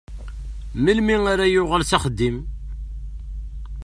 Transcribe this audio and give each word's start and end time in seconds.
Melmi 0.83 1.15
ara 1.31 1.45
yuɣal 1.53 1.83
s 1.89 1.91
axeddim? 1.97 2.37